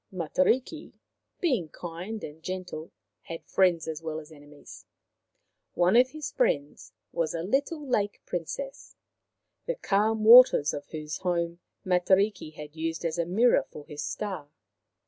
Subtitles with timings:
[0.11, 0.93] Matariki,
[1.41, 4.87] being kind and gentle, had friends as well as enemies.
[5.75, 8.95] One of his friends was a little Lake Princess,
[9.67, 14.49] the calm waters of whose home Matariki had used as a mirror for his star.